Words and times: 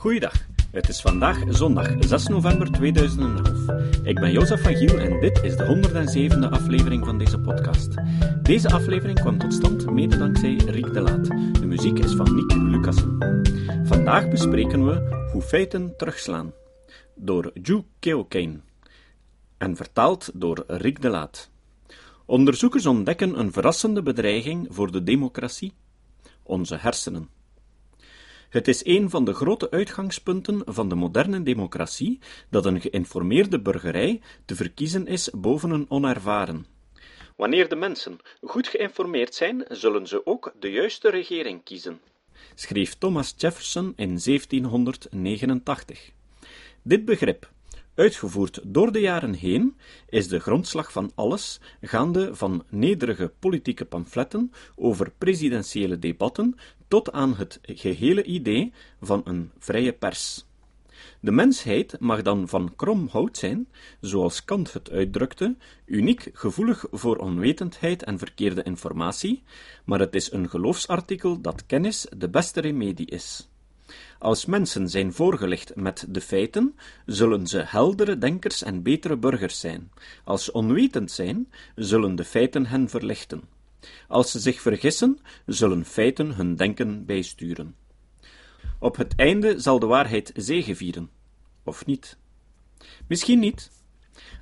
Goeiedag, 0.00 0.46
het 0.70 0.88
is 0.88 1.00
vandaag 1.00 1.42
zondag 1.48 1.88
6 1.98 2.26
november 2.26 2.72
2011. 2.72 3.48
Ik 4.02 4.14
ben 4.14 4.32
Jozef 4.32 4.62
van 4.62 4.76
Giel 4.76 4.98
en 4.98 5.20
dit 5.20 5.42
is 5.42 5.56
de 5.56 5.64
107e 5.64 6.50
aflevering 6.50 7.04
van 7.04 7.18
deze 7.18 7.38
podcast. 7.38 7.94
Deze 8.42 8.70
aflevering 8.70 9.20
kwam 9.20 9.38
tot 9.38 9.52
stand 9.52 9.90
mede 9.90 10.18
dankzij 10.18 10.54
Riek 10.54 10.92
de 10.92 11.00
Laat. 11.00 11.26
De 11.60 11.66
muziek 11.66 11.98
is 11.98 12.14
van 12.14 12.34
Nick 12.34 12.52
Lucassen. 12.52 13.18
Vandaag 13.86 14.28
bespreken 14.28 14.86
we 14.86 15.28
Hoe 15.32 15.42
feiten 15.42 15.96
terugslaan, 15.96 16.52
door 17.14 17.50
Ju 17.62 17.82
Keokein 17.98 18.62
en 19.58 19.76
vertaald 19.76 20.30
door 20.34 20.64
Riek 20.66 21.02
de 21.02 21.08
Laat. 21.08 21.50
Onderzoekers 22.24 22.86
ontdekken 22.86 23.38
een 23.38 23.52
verrassende 23.52 24.02
bedreiging 24.02 24.66
voor 24.70 24.92
de 24.92 25.02
democratie, 25.02 25.72
onze 26.42 26.76
hersenen. 26.76 27.39
Het 28.50 28.68
is 28.68 28.84
een 28.84 29.10
van 29.10 29.24
de 29.24 29.34
grote 29.34 29.70
uitgangspunten 29.70 30.62
van 30.64 30.88
de 30.88 30.94
moderne 30.94 31.42
democratie 31.42 32.18
dat 32.48 32.66
een 32.66 32.80
geïnformeerde 32.80 33.60
burgerij 33.60 34.20
te 34.44 34.54
verkiezen 34.54 35.06
is 35.06 35.30
boven 35.30 35.70
een 35.70 35.86
onervaren. 35.88 36.66
Wanneer 37.36 37.68
de 37.68 37.76
mensen 37.76 38.18
goed 38.40 38.68
geïnformeerd 38.68 39.34
zijn, 39.34 39.64
zullen 39.68 40.06
ze 40.06 40.26
ook 40.26 40.54
de 40.60 40.70
juiste 40.70 41.10
regering 41.10 41.64
kiezen, 41.64 42.00
schreef 42.54 42.94
Thomas 42.94 43.34
Jefferson 43.36 43.92
in 43.96 44.18
1789. 44.24 46.10
Dit 46.82 47.04
begrip 47.04 47.50
Uitgevoerd 47.94 48.60
door 48.64 48.92
de 48.92 49.00
jaren 49.00 49.34
heen 49.34 49.76
is 50.08 50.28
de 50.28 50.38
grondslag 50.38 50.92
van 50.92 51.12
alles, 51.14 51.60
gaande 51.80 52.34
van 52.34 52.64
nederige 52.68 53.32
politieke 53.38 53.84
pamfletten 53.84 54.52
over 54.76 55.12
presidentiële 55.18 55.98
debatten 55.98 56.56
tot 56.88 57.12
aan 57.12 57.34
het 57.34 57.58
gehele 57.62 58.22
idee 58.22 58.72
van 59.00 59.20
een 59.24 59.50
vrije 59.58 59.92
pers. 59.92 60.44
De 61.20 61.30
mensheid 61.30 62.00
mag 62.00 62.22
dan 62.22 62.48
van 62.48 62.72
krom 62.76 63.08
hout 63.10 63.36
zijn, 63.36 63.68
zoals 64.00 64.44
Kant 64.44 64.72
het 64.72 64.90
uitdrukte, 64.90 65.56
uniek 65.86 66.30
gevoelig 66.32 66.84
voor 66.90 67.16
onwetendheid 67.16 68.02
en 68.02 68.18
verkeerde 68.18 68.62
informatie, 68.62 69.42
maar 69.84 70.00
het 70.00 70.14
is 70.14 70.32
een 70.32 70.48
geloofsartikel 70.48 71.40
dat 71.40 71.66
kennis 71.66 72.06
de 72.16 72.28
beste 72.28 72.60
remedie 72.60 73.06
is. 73.06 73.49
Als 74.18 74.44
mensen 74.44 74.88
zijn 74.88 75.12
voorgelicht 75.12 75.76
met 75.76 76.06
de 76.08 76.20
feiten, 76.20 76.76
zullen 77.06 77.46
ze 77.46 77.62
heldere 77.66 78.18
denkers 78.18 78.62
en 78.62 78.82
betere 78.82 79.16
burgers 79.16 79.60
zijn. 79.60 79.90
Als 80.24 80.44
ze 80.44 80.52
onwetend 80.52 81.10
zijn, 81.10 81.52
zullen 81.74 82.14
de 82.14 82.24
feiten 82.24 82.66
hen 82.66 82.88
verlichten. 82.88 83.42
Als 84.08 84.30
ze 84.30 84.38
zich 84.38 84.60
vergissen, 84.60 85.18
zullen 85.46 85.84
feiten 85.84 86.34
hun 86.34 86.56
denken 86.56 87.04
bijsturen. 87.04 87.74
Op 88.78 88.96
het 88.96 89.14
einde 89.16 89.60
zal 89.60 89.78
de 89.78 89.86
waarheid 89.86 90.32
zegevieren. 90.34 91.10
Of 91.64 91.86
niet? 91.86 92.16
Misschien 93.06 93.38
niet. 93.38 93.70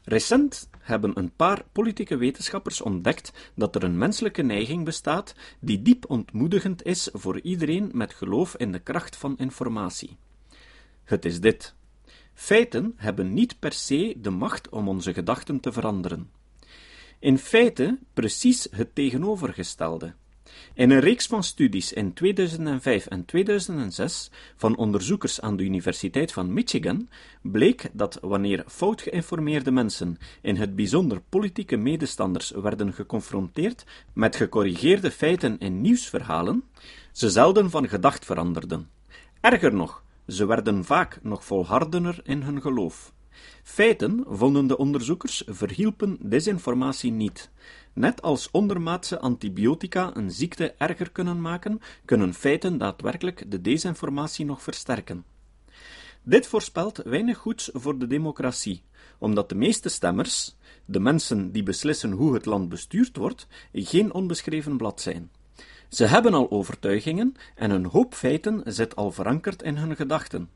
Recent 0.08 0.68
hebben 0.78 1.18
een 1.18 1.32
paar 1.36 1.64
politieke 1.72 2.16
wetenschappers 2.16 2.80
ontdekt 2.80 3.52
dat 3.54 3.74
er 3.74 3.82
een 3.82 3.98
menselijke 3.98 4.42
neiging 4.42 4.84
bestaat 4.84 5.34
die 5.60 5.82
diep 5.82 6.10
ontmoedigend 6.10 6.84
is 6.84 7.08
voor 7.12 7.40
iedereen 7.40 7.90
met 7.92 8.14
geloof 8.14 8.56
in 8.56 8.72
de 8.72 8.78
kracht 8.78 9.16
van 9.16 9.38
informatie. 9.38 10.16
Het 11.04 11.24
is 11.24 11.40
dit. 11.40 11.74
Feiten 12.34 12.92
hebben 12.96 13.34
niet 13.34 13.58
per 13.58 13.72
se 13.72 14.14
de 14.18 14.30
macht 14.30 14.68
om 14.68 14.88
onze 14.88 15.12
gedachten 15.14 15.60
te 15.60 15.72
veranderen. 15.72 16.30
In 17.18 17.38
feite 17.38 17.98
precies 18.12 18.68
het 18.70 18.94
tegenovergestelde. 18.94 20.14
In 20.74 20.90
een 20.90 21.00
reeks 21.00 21.26
van 21.26 21.44
studies 21.44 21.92
in 21.92 22.12
2005 22.12 23.06
en 23.06 23.24
2006 23.24 24.30
van 24.56 24.76
onderzoekers 24.76 25.40
aan 25.40 25.56
de 25.56 25.62
Universiteit 25.62 26.32
van 26.32 26.52
Michigan 26.52 27.08
bleek 27.42 27.90
dat 27.92 28.18
wanneer 28.22 28.64
fout 28.66 29.02
geïnformeerde 29.02 29.70
mensen, 29.70 30.18
in 30.42 30.56
het 30.56 30.76
bijzonder 30.76 31.20
politieke 31.28 31.76
medestanders, 31.76 32.50
werden 32.50 32.92
geconfronteerd 32.92 33.84
met 34.12 34.36
gecorrigeerde 34.36 35.10
feiten 35.10 35.58
in 35.58 35.80
nieuwsverhalen, 35.80 36.64
ze 37.12 37.30
zelden 37.30 37.70
van 37.70 37.88
gedacht 37.88 38.24
veranderden. 38.24 38.88
Erger 39.40 39.74
nog, 39.74 40.02
ze 40.26 40.46
werden 40.46 40.84
vaak 40.84 41.18
nog 41.22 41.44
volhardener 41.44 42.20
in 42.22 42.42
hun 42.42 42.60
geloof. 42.60 43.12
Feiten, 43.68 44.24
vonden 44.26 44.66
de 44.66 44.76
onderzoekers, 44.76 45.42
verhielpen 45.46 46.18
desinformatie 46.20 47.12
niet. 47.12 47.50
Net 47.92 48.22
als 48.22 48.50
ondermaatse 48.50 49.18
antibiotica 49.18 50.16
een 50.16 50.30
ziekte 50.30 50.74
erger 50.78 51.10
kunnen 51.10 51.40
maken, 51.40 51.80
kunnen 52.04 52.34
feiten 52.34 52.78
daadwerkelijk 52.78 53.50
de 53.50 53.60
desinformatie 53.60 54.44
nog 54.44 54.62
versterken. 54.62 55.24
Dit 56.22 56.46
voorspelt 56.46 56.96
weinig 56.96 57.38
goeds 57.38 57.70
voor 57.72 57.98
de 57.98 58.06
democratie, 58.06 58.82
omdat 59.18 59.48
de 59.48 59.54
meeste 59.54 59.88
stemmers, 59.88 60.56
de 60.84 61.00
mensen 61.00 61.52
die 61.52 61.62
beslissen 61.62 62.10
hoe 62.10 62.34
het 62.34 62.46
land 62.46 62.68
bestuurd 62.68 63.16
wordt, 63.16 63.46
geen 63.72 64.12
onbeschreven 64.12 64.76
blad 64.76 65.00
zijn. 65.00 65.30
Ze 65.88 66.04
hebben 66.04 66.34
al 66.34 66.50
overtuigingen 66.50 67.34
en 67.54 67.70
een 67.70 67.86
hoop 67.86 68.14
feiten 68.14 68.62
zit 68.64 68.96
al 68.96 69.10
verankerd 69.12 69.62
in 69.62 69.76
hun 69.76 69.96
gedachten. 69.96 70.50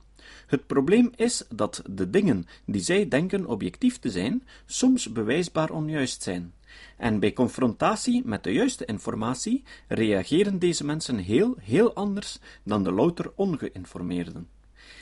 Het 0.47 0.67
probleem 0.67 1.11
is 1.17 1.45
dat 1.49 1.83
de 1.91 2.11
dingen 2.11 2.47
die 2.65 2.81
zij 2.81 3.09
denken 3.09 3.47
objectief 3.47 3.99
te 3.99 4.11
zijn, 4.11 4.47
soms 4.67 5.13
bewijsbaar 5.13 5.71
onjuist 5.71 6.23
zijn. 6.23 6.55
En 6.97 7.21
bij 7.21 7.33
confrontatie 7.33 8.23
met 8.25 8.45
de 8.45 8.53
juiste 8.53 8.85
informatie 8.85 9.63
reageren 9.89 10.59
deze 10.59 10.85
mensen 10.85 11.17
heel, 11.17 11.55
heel 11.61 11.95
anders 11.95 12.39
dan 12.65 12.85
de 12.85 12.93
louter 12.93 13.33
ongeïnformeerden. 13.35 14.49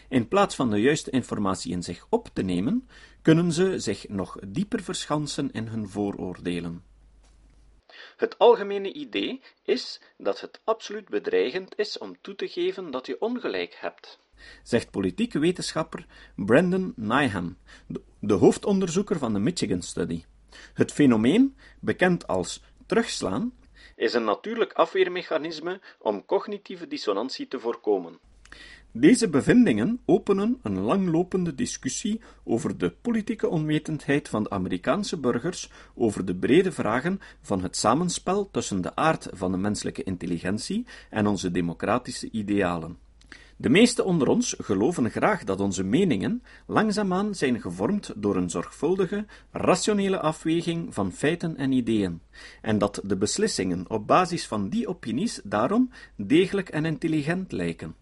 In 0.09 0.29
plaats 0.29 0.55
van 0.55 0.71
de 0.71 0.81
juiste 0.81 1.11
informatie 1.11 1.73
in 1.73 1.83
zich 1.83 2.07
op 2.09 2.29
te 2.33 2.43
nemen, 2.43 2.89
kunnen 3.23 3.53
ze 3.53 3.79
zich 3.79 4.09
nog 4.09 4.39
dieper 4.47 4.83
verschansen 4.83 5.53
in 5.53 5.67
hun 5.67 5.89
vooroordelen. 5.89 6.85
Het 8.17 8.39
algemene 8.39 8.93
idee 8.93 9.43
is 9.65 10.01
dat 10.17 10.41
het 10.41 10.61
absoluut 10.65 11.09
bedreigend 11.09 11.79
is 11.79 11.99
om 11.99 12.17
toe 12.21 12.35
te 12.35 12.49
geven 12.49 12.91
dat 12.91 13.07
je 13.07 13.21
ongelijk 13.21 13.77
hebt 13.81 14.19
zegt 14.63 14.91
politieke 14.91 15.39
wetenschapper 15.39 16.07
Brandon 16.37 16.93
Nyham, 16.97 17.57
de 18.21 18.35
hoofdonderzoeker 18.35 19.19
van 19.19 19.33
de 19.33 19.39
Michigan 19.39 19.83
Study. 19.83 20.25
Het 20.75 20.93
fenomeen, 20.93 21.57
bekend 21.81 22.27
als 22.27 22.63
terugslaan, 22.87 23.53
is 23.97 24.15
een 24.15 24.25
natuurlijk 24.25 24.73
afweermechanisme 24.73 25.81
om 25.99 26.25
cognitieve 26.25 26.87
dissonantie 26.87 27.49
te 27.49 27.59
voorkomen. 27.59 28.19
Deze 28.93 29.29
bevindingen 29.29 30.01
openen 30.05 30.59
een 30.63 30.81
langlopende 30.81 31.55
discussie 31.55 32.21
over 32.45 32.79
de 32.79 32.91
politieke 32.91 33.49
onwetendheid 33.49 34.29
van 34.29 34.43
de 34.43 34.51
Amerikaanse 34.51 35.19
burgers 35.19 35.71
over 35.95 36.25
de 36.25 36.35
brede 36.35 36.73
vragen 36.73 37.21
van 37.41 37.63
het 37.63 37.77
samenspel 37.77 38.51
tussen 38.51 38.81
de 38.81 38.97
aard 38.97 39.29
van 39.33 39.53
de 39.53 39.59
menselijke 39.59 40.03
intelligentie 40.03 40.87
en 41.11 41.27
onze 41.27 41.51
democratische 41.51 42.31
idealen. 42.31 42.99
De 43.61 43.69
meesten 43.69 44.05
onder 44.05 44.29
ons 44.29 44.55
geloven 44.59 45.11
graag 45.11 45.45
dat 45.45 45.61
onze 45.61 45.85
meningen 45.85 46.43
langzaamaan 46.67 47.35
zijn 47.35 47.61
gevormd 47.61 48.13
door 48.17 48.37
een 48.37 48.51
zorgvuldige, 48.51 49.27
rationele 49.51 50.21
afweging 50.21 50.95
van 50.95 51.13
feiten 51.13 51.57
en 51.57 51.73
ideeën, 51.73 52.21
en 52.63 52.79
dat 52.79 53.01
de 53.05 53.17
beslissingen 53.17 53.91
op 53.91 54.07
basis 54.07 54.47
van 54.47 54.69
die 54.69 54.89
opinies 54.89 55.41
daarom 55.45 55.91
degelijk 56.17 56.69
en 56.69 56.85
intelligent 56.85 57.53
lijken. 57.53 57.95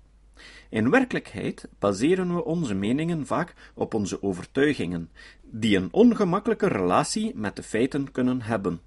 In 0.70 0.90
werkelijkheid 0.90 1.68
baseren 1.78 2.34
we 2.34 2.44
onze 2.44 2.74
meningen 2.74 3.26
vaak 3.26 3.54
op 3.74 3.94
onze 3.94 4.22
overtuigingen, 4.22 5.10
die 5.42 5.76
een 5.76 5.92
ongemakkelijke 5.92 6.68
relatie 6.68 7.32
met 7.34 7.56
de 7.56 7.62
feiten 7.62 8.12
kunnen 8.12 8.42
hebben. 8.42 8.80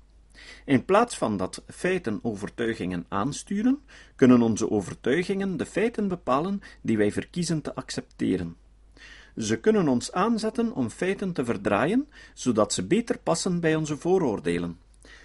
In 0.65 0.85
plaats 0.85 1.17
van 1.17 1.37
dat 1.37 1.63
feiten 1.67 2.19
overtuigingen 2.21 3.05
aansturen, 3.07 3.81
kunnen 4.15 4.41
onze 4.41 4.71
overtuigingen 4.71 5.57
de 5.57 5.65
feiten 5.65 6.07
bepalen 6.07 6.61
die 6.81 6.97
wij 6.97 7.11
verkiezen 7.11 7.61
te 7.61 7.75
accepteren. 7.75 8.55
Ze 9.37 9.59
kunnen 9.59 9.87
ons 9.87 10.11
aanzetten 10.11 10.73
om 10.73 10.89
feiten 10.89 11.33
te 11.33 11.45
verdraaien, 11.45 12.07
zodat 12.33 12.73
ze 12.73 12.87
beter 12.87 13.17
passen 13.19 13.59
bij 13.59 13.75
onze 13.75 13.97
vooroordelen. 13.97 14.79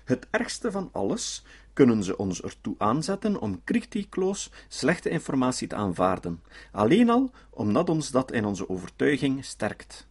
Het 0.04 0.26
ergste 0.30 0.70
van 0.70 0.88
alles 0.92 1.44
kunnen 1.72 2.02
ze 2.02 2.16
ons 2.16 2.42
ertoe 2.42 2.74
aanzetten 2.78 3.40
om 3.40 3.60
kritiekloos 3.64 4.50
slechte 4.68 5.08
informatie 5.08 5.68
te 5.68 5.74
aanvaarden, 5.74 6.42
alleen 6.72 7.10
al 7.10 7.30
omdat 7.50 7.88
ons 7.88 8.10
dat 8.10 8.32
in 8.32 8.44
onze 8.44 8.68
overtuiging 8.68 9.44
sterkt. 9.44 10.06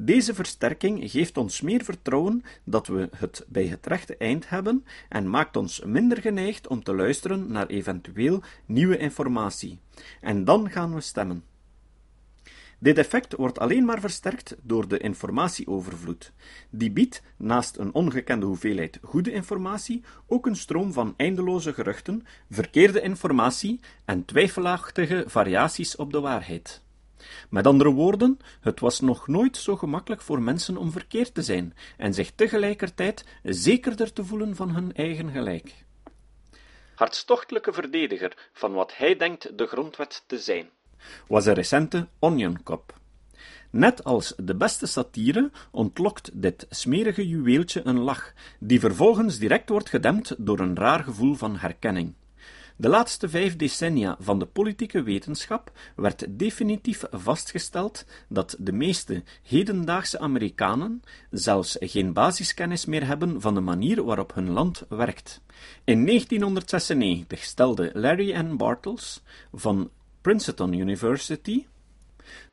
Deze 0.00 0.34
versterking 0.34 1.10
geeft 1.10 1.36
ons 1.36 1.60
meer 1.60 1.84
vertrouwen 1.84 2.42
dat 2.64 2.86
we 2.86 3.08
het 3.16 3.44
bij 3.48 3.66
het 3.66 3.86
rechte 3.86 4.16
eind 4.16 4.48
hebben 4.48 4.84
en 5.08 5.30
maakt 5.30 5.56
ons 5.56 5.82
minder 5.84 6.20
geneigd 6.20 6.66
om 6.66 6.82
te 6.82 6.94
luisteren 6.94 7.52
naar 7.52 7.66
eventueel 7.66 8.42
nieuwe 8.66 8.98
informatie. 8.98 9.78
En 10.20 10.44
dan 10.44 10.70
gaan 10.70 10.94
we 10.94 11.00
stemmen. 11.00 11.44
Dit 12.78 12.98
effect 12.98 13.34
wordt 13.34 13.58
alleen 13.58 13.84
maar 13.84 14.00
versterkt 14.00 14.56
door 14.62 14.88
de 14.88 14.98
informatieovervloed. 14.98 16.32
Die 16.70 16.90
biedt, 16.90 17.22
naast 17.36 17.76
een 17.76 17.94
ongekende 17.94 18.46
hoeveelheid 18.46 18.98
goede 19.02 19.32
informatie, 19.32 20.02
ook 20.26 20.46
een 20.46 20.56
stroom 20.56 20.92
van 20.92 21.14
eindeloze 21.16 21.74
geruchten, 21.74 22.26
verkeerde 22.50 23.00
informatie 23.00 23.80
en 24.04 24.24
twijfelachtige 24.24 25.24
variaties 25.26 25.96
op 25.96 26.12
de 26.12 26.20
waarheid. 26.20 26.82
Met 27.50 27.66
andere 27.66 27.90
woorden, 27.90 28.38
het 28.60 28.80
was 28.80 29.00
nog 29.00 29.28
nooit 29.28 29.56
zo 29.56 29.76
gemakkelijk 29.76 30.22
voor 30.22 30.42
mensen 30.42 30.76
om 30.76 30.92
verkeerd 30.92 31.34
te 31.34 31.42
zijn 31.42 31.74
en 31.96 32.14
zich 32.14 32.32
tegelijkertijd 32.34 33.24
zekerder 33.42 34.12
te 34.12 34.24
voelen 34.24 34.56
van 34.56 34.70
hun 34.70 34.94
eigen 34.94 35.30
gelijk. 35.30 35.74
Hartstochtelijke 36.94 37.72
verdediger 37.72 38.48
van 38.52 38.72
wat 38.72 38.96
hij 38.96 39.16
denkt 39.16 39.58
de 39.58 39.66
grondwet 39.66 40.24
te 40.26 40.38
zijn, 40.38 40.68
was 41.26 41.46
een 41.46 41.54
recente 41.54 42.08
Onion 42.18 42.62
Cop. 42.62 42.96
Net 43.70 44.04
als 44.04 44.34
de 44.36 44.54
beste 44.54 44.86
satire 44.86 45.50
ontlokt 45.70 46.30
dit 46.42 46.66
smerige 46.70 47.28
juweeltje 47.28 47.80
een 47.84 47.98
lach, 47.98 48.32
die 48.60 48.80
vervolgens 48.80 49.38
direct 49.38 49.68
wordt 49.68 49.88
gedempt 49.88 50.34
door 50.38 50.58
een 50.58 50.76
raar 50.76 51.04
gevoel 51.04 51.34
van 51.34 51.56
herkenning. 51.56 52.14
De 52.80 52.88
laatste 52.88 53.28
vijf 53.28 53.56
decennia 53.56 54.16
van 54.20 54.38
de 54.38 54.46
politieke 54.46 55.02
wetenschap 55.02 55.72
werd 55.96 56.38
definitief 56.38 57.04
vastgesteld 57.10 58.04
dat 58.28 58.56
de 58.58 58.72
meeste 58.72 59.22
hedendaagse 59.42 60.18
Amerikanen 60.18 61.02
zelfs 61.30 61.76
geen 61.80 62.12
basiskennis 62.12 62.84
meer 62.84 63.06
hebben 63.06 63.40
van 63.40 63.54
de 63.54 63.60
manier 63.60 64.04
waarop 64.04 64.34
hun 64.34 64.50
land 64.50 64.84
werkt. 64.88 65.40
In 65.84 66.06
1996 66.06 67.42
stelde 67.42 67.90
Larry 67.94 68.36
N. 68.36 68.56
Bartels 68.56 69.22
van 69.52 69.90
Princeton 70.20 70.72
University 70.72 71.66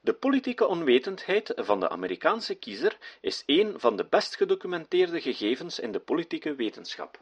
de 0.02 0.14
politieke 0.14 0.68
onwetendheid 0.68 1.54
van 1.56 1.80
de 1.80 1.90
Amerikaanse 1.90 2.56
kiezer 2.56 2.98
is 3.22 3.44
een 3.46 3.74
van 3.78 3.96
de 3.96 4.06
best 4.10 4.36
gedocumenteerde 4.36 5.22
gegevens 5.22 5.80
in 5.80 5.92
de 5.92 6.00
politieke 6.00 6.56
wetenschap. 6.56 7.22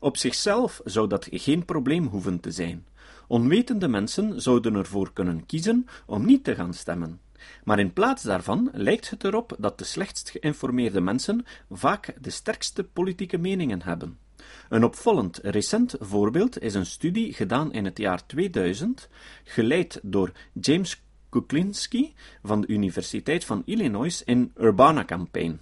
Op 0.00 0.16
zichzelf 0.16 0.80
zou 0.84 1.08
dat 1.08 1.28
geen 1.30 1.64
probleem 1.64 2.06
hoeven 2.06 2.40
te 2.40 2.50
zijn. 2.50 2.86
Onwetende 3.28 3.88
mensen 3.88 4.42
zouden 4.42 4.74
ervoor 4.74 5.12
kunnen 5.12 5.46
kiezen 5.46 5.86
om 6.06 6.26
niet 6.26 6.44
te 6.44 6.54
gaan 6.54 6.74
stemmen. 6.74 7.20
Maar 7.64 7.78
in 7.78 7.92
plaats 7.92 8.22
daarvan 8.22 8.70
lijkt 8.72 9.10
het 9.10 9.24
erop 9.24 9.56
dat 9.58 9.78
de 9.78 9.84
slechtst 9.84 10.30
geïnformeerde 10.30 11.00
mensen 11.00 11.44
vaak 11.70 12.14
de 12.20 12.30
sterkste 12.30 12.84
politieke 12.84 13.38
meningen 13.38 13.82
hebben. 13.82 14.18
Een 14.68 14.84
opvallend 14.84 15.38
recent 15.42 15.94
voorbeeld 16.00 16.62
is 16.62 16.74
een 16.74 16.86
studie 16.86 17.32
gedaan 17.32 17.72
in 17.72 17.84
het 17.84 17.98
jaar 17.98 18.26
2000, 18.26 19.08
geleid 19.44 20.00
door 20.02 20.32
James 20.52 21.02
Kuklinski 21.36 22.14
van 22.42 22.60
de 22.60 22.66
Universiteit 22.66 23.44
van 23.44 23.62
Illinois 23.64 24.22
in 24.24 24.52
Urbana-campaign. 24.58 25.60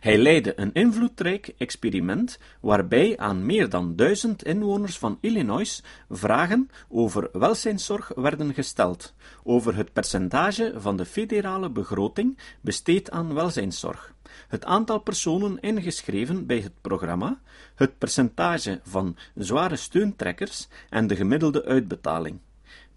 Hij 0.00 0.18
leidde 0.18 0.52
een 0.60 0.72
invloedrijk 0.72 1.54
experiment 1.58 2.38
waarbij 2.60 3.16
aan 3.16 3.46
meer 3.46 3.68
dan 3.68 3.96
duizend 3.96 4.44
inwoners 4.44 4.98
van 4.98 5.18
Illinois 5.20 5.82
vragen 6.10 6.70
over 6.88 7.28
welzijnszorg 7.32 8.12
werden 8.14 8.54
gesteld, 8.54 9.14
over 9.42 9.76
het 9.76 9.92
percentage 9.92 10.72
van 10.76 10.96
de 10.96 11.04
federale 11.04 11.70
begroting 11.70 12.38
besteed 12.60 13.10
aan 13.10 13.34
welzijnszorg, 13.34 14.14
het 14.48 14.64
aantal 14.64 14.98
personen 14.98 15.60
ingeschreven 15.60 16.46
bij 16.46 16.60
het 16.60 16.80
programma, 16.80 17.40
het 17.74 17.98
percentage 17.98 18.80
van 18.82 19.16
zware 19.34 19.76
steuntrekkers 19.76 20.68
en 20.88 21.06
de 21.06 21.16
gemiddelde 21.16 21.64
uitbetaling. 21.64 22.40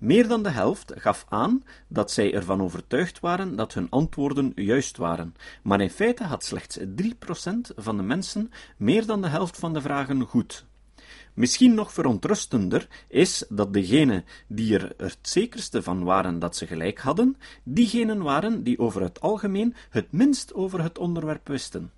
Meer 0.02 0.28
dan 0.28 0.44
de 0.44 0.50
helft 0.50 0.94
gaf 0.96 1.26
aan 1.30 1.64
dat 1.88 2.12
zij 2.12 2.34
ervan 2.34 2.62
overtuigd 2.62 3.20
waren 3.20 3.56
dat 3.56 3.74
hun 3.74 3.90
antwoorden 3.90 4.52
juist 4.56 4.98
waren, 4.98 5.36
maar 5.64 5.82
in 5.82 5.90
feite 5.90 6.24
had 6.24 6.44
slechts 6.44 6.80
3% 6.80 6.84
van 7.76 7.98
de 7.98 8.04
mensen 8.04 8.52
meer 8.78 9.06
dan 9.06 9.22
de 9.22 9.28
helft 9.28 9.58
van 9.58 9.74
de 9.74 9.82
vragen 9.82 10.22
goed. 10.22 10.66
Misschien 11.34 11.74
nog 11.74 11.94
verontrustender 11.94 12.88
is 13.08 13.46
dat 13.50 13.74
degenen 13.74 14.26
die 14.48 14.80
er 14.80 14.94
het 14.98 15.18
zekerste 15.22 15.84
van 15.84 16.04
waren 16.04 16.40
dat 16.40 16.56
ze 16.56 16.68
gelijk 16.68 17.00
hadden, 17.00 17.38
diegenen 17.64 18.22
waren 18.22 18.64
die 18.64 18.80
over 18.80 19.02
het 19.02 19.22
algemeen 19.22 19.76
het 19.90 20.12
minst 20.12 20.54
over 20.54 20.84
het 20.84 20.98
onderwerp 20.98 21.48
wisten. 21.48 21.92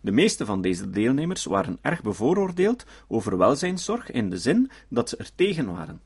De 0.00 0.12
meeste 0.12 0.44
van 0.44 0.60
deze 0.60 0.90
deelnemers 0.90 1.44
waren 1.44 1.78
erg 1.80 2.02
bevooroordeeld 2.02 2.84
over 3.08 3.38
welzijnszorg 3.38 4.10
in 4.10 4.30
de 4.30 4.38
zin 4.38 4.70
dat 4.88 5.08
ze 5.08 5.16
er 5.16 5.30
tegen 5.34 5.72
waren. 5.72 6.00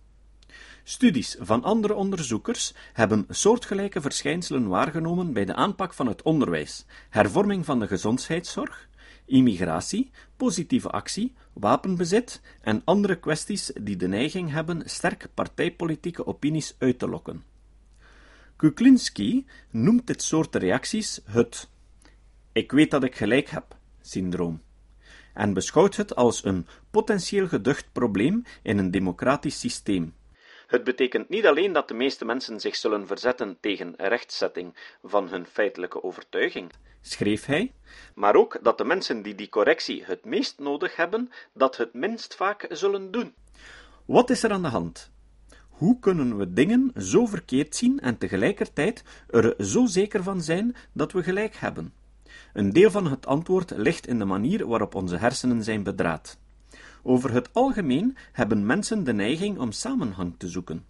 Studies 0.88 1.37
van 1.41 1.62
andere 1.62 1.94
onderzoekers 1.94 2.75
hebben 2.93 3.27
soortgelijke 3.29 4.00
verschijnselen 4.00 4.69
waargenomen 4.69 5.33
bij 5.33 5.44
de 5.44 5.55
aanpak 5.55 5.93
van 5.93 6.06
het 6.06 6.23
onderwijs, 6.23 6.85
hervorming 7.11 7.65
van 7.65 7.79
de 7.79 7.87
gezondheidszorg, 7.87 8.88
immigratie, 9.25 10.11
positieve 10.37 10.91
actie, 10.91 11.35
wapenbezit 11.53 12.41
en 12.61 12.83
andere 12.85 13.19
kwesties 13.19 13.73
die 13.81 13.97
de 13.97 14.09
neiging 14.09 14.50
hebben 14.50 14.83
sterk 14.85 15.29
partijpolitieke 15.35 16.27
opinies 16.27 16.75
uit 16.79 16.99
te 16.99 17.09
lokken. 17.09 17.44
Kuklinski 18.56 19.47
noemt 19.71 20.06
dit 20.06 20.23
soort 20.23 20.55
reacties 20.55 21.21
het 21.25 21.69
ik 22.53 22.73
weet 22.73 22.91
dat 22.91 23.05
ik 23.05 23.15
gelijk 23.15 23.49
heb 23.49 23.77
syndroom 24.00 24.61
en 25.35 25.53
beschouwt 25.53 25.97
het 25.97 26.15
als 26.15 26.44
een 26.44 26.67
potentieel 26.91 27.49
geducht 27.49 27.93
probleem 27.93 28.43
in 28.62 28.79
een 28.79 28.91
democratisch 28.91 29.61
systeem. 29.61 30.15
Het 30.67 30.85
betekent 30.85 31.29
niet 31.29 31.47
alleen 31.47 31.73
dat 31.73 31.89
de 31.89 31.95
meeste 31.95 32.25
mensen 32.25 32.61
zich 32.61 32.77
zullen 32.77 33.07
verzetten 33.07 33.57
tegen 33.61 33.95
rechtzetting 33.97 34.75
van 35.03 35.29
hun 35.29 35.47
feitelijke 35.47 36.03
overtuiging, 36.03 36.71
schreef 37.01 37.45
hij, 37.45 37.73
maar 38.15 38.35
ook 38.35 38.59
dat 38.63 38.79
de 38.79 38.85
mensen 38.85 39.23
die 39.23 39.35
die 39.35 39.49
correctie 39.49 40.05
het 40.05 40.25
meest 40.25 40.59
nodig 40.59 40.97
hebben, 40.97 41.31
dat 41.53 41.77
het 41.77 41.95
minst 41.95 42.35
vaak 42.35 42.67
zullen 42.69 43.11
doen. 43.11 43.35
Wat 44.05 44.31
is 44.31 44.43
er 44.43 44.51
aan 44.51 44.63
de 44.63 44.69
hand? 44.69 45.11
Hoe 45.69 45.99
kunnen 45.99 46.37
we 46.37 46.53
dingen 46.53 46.93
zo 46.97 47.27
verkeerd 47.27 47.77
zien 47.77 48.01
en 48.01 48.19
tegelijkertijd 48.19 49.05
er 49.31 49.55
zo 49.59 49.87
zeker 49.87 50.23
van 50.23 50.43
zijn 50.43 50.77
dat 50.93 51.13
we 51.13 51.23
gelijk 51.23 51.57
hebben? 51.57 51.95
Een 52.53 52.73
deel 52.73 52.91
van 52.91 53.07
het 53.07 53.27
antwoord 53.27 53.71
ligt 53.71 54.07
in 54.07 54.19
de 54.19 54.25
manier 54.25 54.67
waarop 54.67 54.95
onze 54.95 55.17
hersenen 55.17 55.63
zijn 55.63 55.83
bedraad. 55.83 56.39
Over 57.08 57.32
het 57.32 57.49
algemeen 57.53 58.17
hebben 58.32 58.67
mensen 58.67 59.05
de 59.05 59.12
neiging 59.12 59.58
om 59.58 59.73
samenhang 59.73 60.35
te 60.38 60.49
zoeken. 60.49 60.85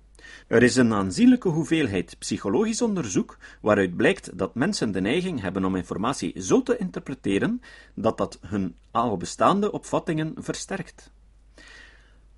Er 0.47 0.63
is 0.63 0.77
een 0.77 0.93
aanzienlijke 0.93 1.49
hoeveelheid 1.49 2.17
psychologisch 2.19 2.83
onderzoek 2.83 3.39
waaruit 3.61 3.97
blijkt 3.97 4.39
dat 4.39 4.55
mensen 4.55 4.93
de 4.93 5.01
neiging 5.01 5.41
hebben 5.41 5.65
om 5.65 5.77
informatie 5.77 6.43
zo 6.43 6.63
te 6.63 6.77
interpreteren 6.77 7.61
dat 7.95 8.19
dat 8.19 8.39
hun 8.41 8.75
al 8.91 9.17
bestaande 9.17 9.73
opvattingen 9.73 10.35
versterkt. 10.37 11.11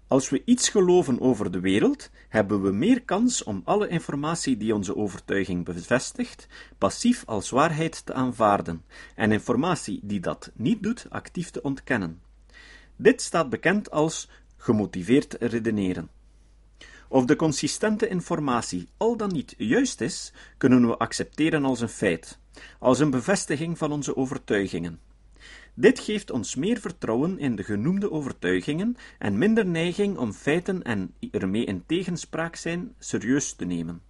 Als 0.07 0.29
we 0.29 0.43
iets 0.45 0.69
geloven 0.69 1.21
over 1.21 1.51
de 1.51 1.61
wereld, 1.61 2.11
hebben 2.29 2.63
we 2.63 2.71
meer 2.71 3.03
kans 3.03 3.43
om 3.43 3.63
alle 3.65 3.89
informatie 3.89 4.57
die 4.57 4.75
onze 4.75 4.97
overtuiging 4.97 5.65
bevestigt, 5.65 6.47
passief 6.79 7.23
als 7.27 7.51
waarheid 7.51 8.07
te 8.07 8.13
aanvaarden 8.13 8.85
en 9.15 9.33
informatie 9.33 10.01
die 10.03 10.21
dat 10.21 10.51
niet 10.55 10.83
doet, 10.83 11.07
actief 11.09 11.51
te 11.51 11.63
ontkennen. 11.63 12.28
Dit 13.01 13.23
staat 13.23 13.51
bekend 13.51 13.91
als 13.91 14.29
gemotiveerd 14.57 15.37
redeneren. 15.41 16.09
Of 17.09 17.25
de 17.25 17.37
consistente 17.37 18.09
informatie 18.09 18.89
al 18.97 19.17
dan 19.17 19.33
niet 19.33 19.55
juist 19.59 20.01
is, 20.01 20.33
kunnen 20.57 20.87
we 20.87 20.97
accepteren 20.97 21.65
als 21.65 21.81
een 21.81 21.89
feit, 21.89 22.39
als 22.79 22.99
een 22.99 23.11
bevestiging 23.11 23.79
van 23.79 23.93
onze 23.93 24.17
overtuigingen. 24.17 25.01
Dit 25.75 25.99
geeft 25.99 26.31
ons 26.31 26.55
meer 26.55 26.81
vertrouwen 26.81 27.39
in 27.39 27.57
de 27.57 27.63
genoemde 27.65 28.11
overtuigingen 28.11 28.97
en 29.19 29.39
minder 29.39 29.67
neiging 29.67 30.17
om 30.17 30.33
feiten 30.33 30.83
en 30.83 31.15
ermee 31.31 31.65
in 31.65 31.85
tegenspraak 31.87 32.57
zijn 32.57 32.95
serieus 32.99 33.53
te 33.53 33.65
nemen. 33.65 34.03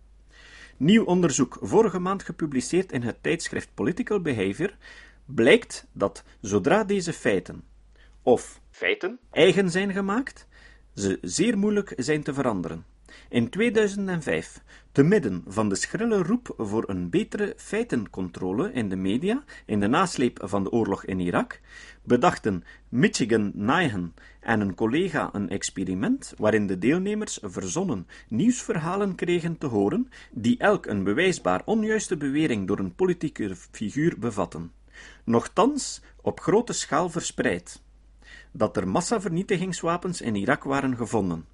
Nieuw 0.77 1.05
onderzoek, 1.05 1.59
vorige 1.61 1.99
maand 1.99 2.23
gepubliceerd 2.23 2.93
in 2.93 3.03
het 3.03 3.23
tijdschrift 3.23 3.75
Political 3.75 4.21
Behavior, 4.21 4.77
blijkt 5.25 5.87
dat 5.93 6.25
zodra 6.41 6.85
deze 6.85 7.13
feiten 7.13 7.63
of 8.23 8.61
feiten 8.79 9.19
eigen 9.31 9.71
zijn 9.71 9.93
gemaakt, 9.93 10.47
ze 10.95 11.19
zeer 11.23 11.59
moeilijk 11.59 11.93
zijn 11.97 12.23
te 12.23 12.35
veranderen. 12.35 12.85
In 13.29 13.49
2005, 13.49 14.61
te 14.93 15.03
midden 15.03 15.45
van 15.47 15.69
de 15.69 15.75
schrille 15.75 16.23
roep 16.23 16.55
voor 16.57 16.85
een 16.89 17.11
betere 17.11 17.55
feitencontrole 17.57 18.73
in 18.73 18.89
de 18.89 18.97
media 18.97 19.45
in 19.67 19.81
de 19.81 19.87
nasleep 19.87 20.41
van 20.43 20.63
de 20.63 20.71
oorlog 20.71 21.05
in 21.05 21.21
Irak, 21.21 21.61
bedachten 22.03 22.65
Michigan 22.89 23.51
Nyhan 23.55 24.15
en 24.41 24.61
een 24.61 24.75
collega 24.75 25.29
een 25.33 25.49
experiment 25.49 26.35
waarin 26.37 26.67
de 26.67 26.79
deelnemers 26.79 27.39
verzonnen 27.43 28.07
nieuwsverhalen 28.29 29.15
kregen 29.15 29.59
te 29.59 29.67
horen 29.67 30.09
die 30.31 30.59
elk 30.59 30.87
een 30.87 31.05
bewijsbaar 31.05 31.63
onjuiste 31.65 32.17
bewering 32.17 32.67
door 32.67 32.79
een 32.79 32.95
politieke 32.95 33.57
figuur 33.57 34.19
bevatten. 34.19 34.73
Nochtans 35.25 36.03
op 36.23 36.41
grote 36.41 36.73
schaal 36.73 37.09
verspreid 37.09 37.87
dat 38.53 38.77
er 38.77 38.89
massavernietigingswapens 38.89 40.21
in 40.21 40.35
Irak 40.35 40.65
waren 40.65 40.97
gevonden. 40.97 41.47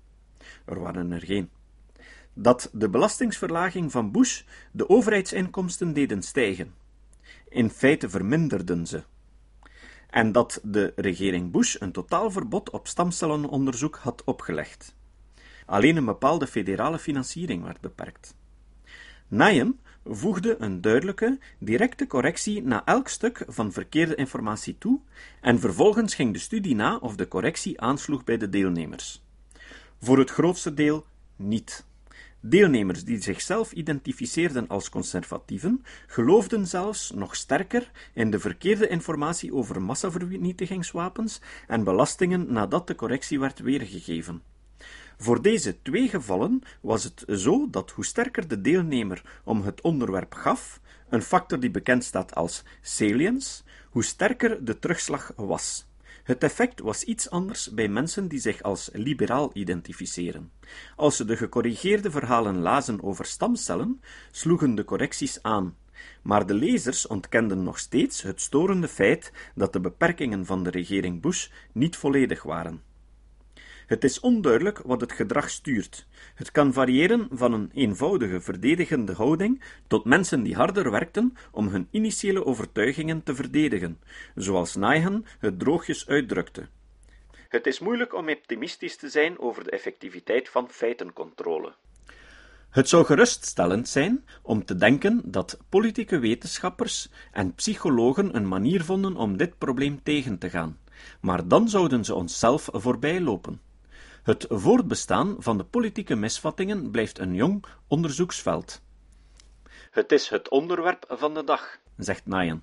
Er 0.65 0.81
waren 0.81 1.13
er 1.13 1.21
geen. 1.21 1.51
Dat 2.33 2.71
de 2.73 2.89
belastingsverlaging 2.89 3.91
van 3.93 4.11
Bush 4.11 4.43
de 4.73 4.89
overheidsinkomsten 4.89 5.93
deden 5.93 6.23
stijgen. 6.23 6.75
In 7.49 7.71
feite 7.71 8.09
verminderden 8.09 8.87
ze. 8.87 9.03
En 10.11 10.33
dat 10.33 10.61
de 10.63 10.93
regering 10.97 11.51
Bush 11.51 11.77
een 11.79 11.93
totaalverbod 11.93 12.71
op 12.71 12.87
stamcellenonderzoek 12.87 13.97
had 13.97 14.25
opgelegd. 14.25 14.95
Alleen 15.67 15.97
een 15.97 16.05
bepaalde 16.05 16.47
federale 16.47 16.99
financiering 16.99 17.63
werd 17.63 17.81
beperkt. 17.81 18.37
Najem 19.29 19.79
voegde 20.05 20.57
een 20.59 20.81
duidelijke, 20.81 21.39
directe 21.59 22.07
correctie 22.07 22.63
na 22.63 22.85
elk 22.85 23.09
stuk 23.09 23.45
van 23.47 23.73
verkeerde 23.73 24.15
informatie 24.15 24.79
toe 24.79 25.01
en 25.41 25.61
vervolgens 25.61 26.15
ging 26.15 26.33
de 26.33 26.39
studie 26.39 26.75
na 26.75 26.97
of 26.97 27.17
de 27.17 27.29
correctie 27.29 27.81
aansloeg 27.81 28.25
bij 28.25 28.37
de 28.37 28.49
deelnemers. 28.49 29.23
Voor 30.01 30.19
het 30.19 30.31
grootste 30.31 30.75
deel 30.75 31.07
niet. 31.37 31.85
Deelnemers 32.41 33.05
die 33.05 33.23
zichzelf 33.23 33.73
identificeerden 33.73 34.69
als 34.69 34.89
conservatieven, 34.89 35.85
geloofden 36.07 36.67
zelfs 36.67 37.11
nog 37.11 37.37
sterker 37.37 37.91
in 38.15 38.31
de 38.31 38.39
verkeerde 38.39 38.89
informatie 38.89 39.55
over 39.55 39.83
massavernietigingswapens 39.83 41.41
en 41.67 41.85
belastingen 41.85 42.53
nadat 42.53 42.87
de 42.87 42.95
correctie 42.95 43.41
werd 43.41 43.59
weergegeven. 43.59 44.43
Voor 45.17 45.43
deze 45.43 45.83
twee 45.83 46.09
gevallen 46.09 46.63
was 46.81 47.05
het 47.05 47.25
zo 47.27 47.71
dat 47.71 47.91
hoe 47.91 48.05
sterker 48.05 48.49
de 48.49 48.61
deelnemer 48.61 49.41
om 49.45 49.63
het 49.63 49.81
onderwerp 49.81 50.35
gaf, 50.35 50.81
een 51.09 51.23
factor 51.23 51.61
die 51.61 51.71
bekend 51.71 52.05
staat 52.05 52.35
als 52.35 52.63
salience, 52.81 53.63
hoe 53.91 54.05
sterker 54.05 54.65
de 54.65 54.79
terugslag 54.79 55.33
was. 55.37 55.87
Het 56.25 56.43
effect 56.43 56.81
was 56.81 57.03
iets 57.03 57.31
anders 57.31 57.71
bij 57.71 57.89
mensen 57.89 58.29
die 58.29 58.39
zich 58.39 58.63
als 58.63 58.91
liberaal 58.93 59.51
identificeren. 59.53 60.51
Als 60.97 61.17
ze 61.17 61.25
de 61.25 61.37
gecorrigeerde 61.37 62.11
verhalen 62.11 62.59
lazen 62.59 63.03
over 63.03 63.25
stamcellen, 63.25 64.01
sloegen 64.31 64.75
de 64.75 64.85
correcties 64.85 65.43
aan. 65.43 65.77
Maar 66.23 66.47
de 66.47 66.55
lezers 66.55 67.07
ontkenden 67.07 67.63
nog 67.63 67.79
steeds 67.79 68.23
het 68.23 68.41
storende 68.41 68.89
feit 68.89 69.33
dat 69.55 69.73
de 69.73 69.81
beperkingen 69.81 70.47
van 70.47 70.63
de 70.63 70.71
regering 70.71 71.21
Bush 71.21 71.49
niet 71.73 71.97
volledig 71.97 72.43
waren. 72.43 72.83
Het 73.87 74.05
is 74.05 74.21
onduidelijk 74.21 74.79
wat 74.79 75.01
het 75.01 75.13
gedrag 75.13 75.51
stuurt. 75.51 76.07
Het 76.35 76.51
kan 76.51 76.73
variëren 76.73 77.29
van 77.31 77.53
een 77.53 77.71
eenvoudige 77.75 78.41
verdedigende 78.41 79.13
houding 79.13 79.63
tot 79.87 80.05
mensen 80.05 80.43
die 80.43 80.55
harder 80.55 80.91
werkten 80.91 81.37
om 81.51 81.69
hun 81.69 81.89
initiële 81.91 82.45
overtuigingen 82.45 83.23
te 83.23 83.35
verdedigen, 83.35 84.01
zoals 84.35 84.75
Naihan 84.75 85.27
het 85.39 85.59
droogjes 85.59 86.09
uitdrukte. 86.09 86.69
Het 87.49 87.67
is 87.67 87.79
moeilijk 87.79 88.15
om 88.15 88.29
optimistisch 88.29 88.97
te 88.97 89.09
zijn 89.09 89.39
over 89.39 89.65
de 89.65 89.71
effectiviteit 89.71 90.49
van 90.49 90.69
feitencontrole. 90.71 91.75
Het 92.71 92.89
zou 92.89 93.05
geruststellend 93.05 93.89
zijn 93.89 94.25
om 94.43 94.65
te 94.65 94.77
denken 94.77 95.23
dat 95.25 95.59
politieke 95.69 96.19
wetenschappers 96.19 97.09
en 97.33 97.55
psychologen 97.55 98.37
een 98.37 98.49
manier 98.49 98.85
vonden 98.85 99.17
om 99.17 99.37
dit 99.37 99.59
probleem 99.59 100.03
tegen 100.03 100.39
te 100.39 100.51
gaan, 100.51 100.79
maar 101.21 101.49
dan 101.49 101.69
zouden 101.69 102.05
ze 102.05 102.15
onszelf 102.15 102.69
voorbijlopen. 102.73 103.61
Het 104.25 104.47
voortbestaan 104.49 105.37
van 105.39 105.59
de 105.59 105.65
politieke 105.65 106.15
misvattingen 106.15 106.91
blijft 106.91 107.19
een 107.19 107.35
jong 107.35 107.65
onderzoeksveld. 107.87 108.83
Het 109.91 110.13
is 110.13 110.29
het 110.29 110.49
onderwerp 110.49 111.05
van 111.09 111.35
de 111.35 111.45
dag, 111.45 111.79
zegt 111.97 112.27
Nayan. 112.27 112.63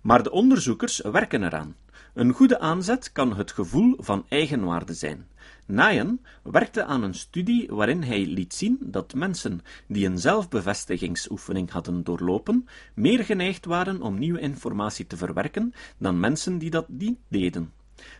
Maar 0.00 0.22
de 0.22 0.30
onderzoekers 0.30 1.00
werken 1.00 1.42
eraan. 1.42 1.76
Een 2.14 2.32
goede 2.32 2.58
aanzet 2.58 3.12
kan 3.12 3.36
het 3.36 3.52
gevoel 3.52 3.94
van 3.98 4.26
eigenwaarde 4.28 4.94
zijn. 4.94 5.28
Nayan 5.66 6.20
werkte 6.42 6.84
aan 6.84 7.02
een 7.02 7.14
studie 7.14 7.68
waarin 7.68 8.02
hij 8.02 8.26
liet 8.26 8.54
zien 8.54 8.78
dat 8.80 9.14
mensen 9.14 9.60
die 9.86 10.06
een 10.06 10.18
zelfbevestigingsoefening 10.18 11.70
hadden 11.70 12.04
doorlopen, 12.04 12.68
meer 12.94 13.24
geneigd 13.24 13.64
waren 13.64 14.02
om 14.02 14.18
nieuwe 14.18 14.40
informatie 14.40 15.06
te 15.06 15.16
verwerken 15.16 15.74
dan 15.98 16.20
mensen 16.20 16.58
die 16.58 16.70
dat 16.70 16.88
niet 16.88 17.18
deden. 17.28 17.72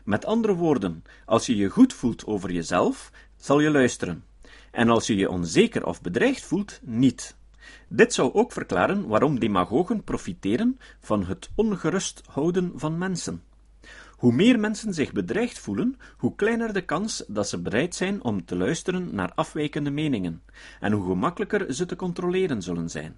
Met 0.05 0.25
andere 0.25 0.55
woorden, 0.55 1.05
als 1.25 1.47
je 1.47 1.57
je 1.57 1.69
goed 1.69 1.93
voelt 1.93 2.27
over 2.27 2.53
jezelf, 2.53 3.11
zal 3.37 3.61
je 3.61 3.71
luisteren. 3.71 4.25
En 4.71 4.89
als 4.89 5.07
je 5.07 5.17
je 5.17 5.31
onzeker 5.31 5.87
of 5.87 6.03
bedreigd 6.03 6.45
voelt, 6.45 6.81
niet. 6.83 7.37
Dit 7.89 8.15
zou 8.15 8.33
ook 8.33 8.53
verklaren 8.53 9.07
waarom 9.07 9.39
demagogen 9.39 10.05
profiteren 10.05 10.79
van 11.01 11.25
het 11.25 11.51
ongerust 11.55 12.23
houden 12.27 12.73
van 12.75 12.99
mensen. 12.99 13.43
Hoe 14.17 14.33
meer 14.33 14.61
mensen 14.61 14.95
zich 14.95 15.13
bedreigd 15.13 15.59
voelen, 15.59 15.99
hoe 16.17 16.35
kleiner 16.35 16.73
de 16.73 16.85
kans 16.85 17.25
dat 17.29 17.49
ze 17.49 17.59
bereid 17.59 17.95
zijn 17.95 18.23
om 18.23 18.45
te 18.45 18.57
luisteren 18.57 19.15
naar 19.15 19.33
afwijkende 19.35 19.91
meningen, 19.91 20.43
en 20.81 20.93
hoe 20.93 21.07
gemakkelijker 21.07 21.75
ze 21.75 21.87
te 21.87 21.97
controleren 21.97 22.63
zullen 22.63 22.89
zijn. 22.91 23.17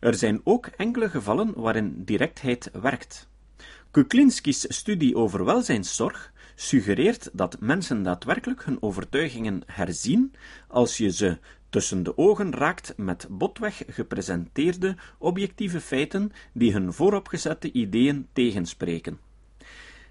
Er 0.00 0.14
zijn 0.14 0.40
ook 0.44 0.66
enkele 0.66 1.10
gevallen 1.10 1.52
waarin 1.54 2.04
directheid 2.04 2.70
werkt. 2.72 3.28
Kuklinski's 3.92 4.66
studie 4.68 5.16
over 5.16 5.44
welzijnszorg 5.44 6.32
suggereert 6.54 7.30
dat 7.32 7.60
mensen 7.60 8.02
daadwerkelijk 8.02 8.64
hun 8.64 8.82
overtuigingen 8.82 9.62
herzien 9.66 10.32
als 10.68 10.96
je 10.96 11.12
ze 11.12 11.38
tussen 11.68 12.02
de 12.02 12.18
ogen 12.18 12.52
raakt 12.52 12.92
met 12.96 13.26
botweg 13.30 13.82
gepresenteerde 13.86 14.96
objectieve 15.18 15.80
feiten 15.80 16.32
die 16.52 16.72
hun 16.72 16.92
vooropgezette 16.92 17.72
ideeën 17.72 18.26
tegenspreken. 18.32 19.18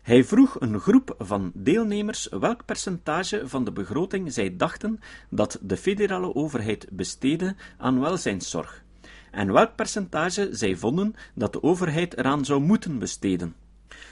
Hij 0.02 0.24
vroeg 0.24 0.62
een 0.62 0.80
groep 0.80 1.16
van 1.18 1.52
deelnemers 1.54 2.28
welk 2.30 2.66
percentage 2.66 3.48
van 3.48 3.64
de 3.64 3.72
begroting 3.72 4.34
zij 4.34 4.56
dachten 4.56 5.00
dat 5.30 5.60
de 5.62 5.78
federale 5.78 6.36
overheid 6.36 6.88
besteedde 6.92 7.56
aan 7.78 8.00
welzijnszorg, 8.00 8.84
en 9.32 9.54
welk 9.54 9.76
percentage 9.76 10.50
zij 10.52 10.76
vonden 10.76 11.16
dat 11.34 11.54
de 11.54 11.64
overheid 11.64 12.18
eraan 12.18 12.46
zou 12.46 12.62
moeten 12.62 13.00
besteden. 13.00 13.56